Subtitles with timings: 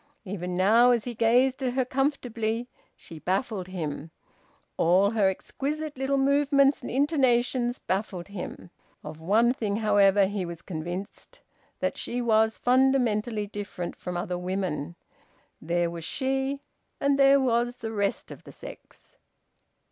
[0.25, 4.09] Even now, as he gazed at her comfortably, she baffled him;
[4.75, 8.71] all her exquisite little movements and intonations baffled him.
[9.03, 11.41] Of one thing, however, he was convinced:
[11.81, 14.95] that she was fundamentally different from other women.
[15.61, 16.61] There was she,
[16.99, 19.19] and there was the rest of the sex.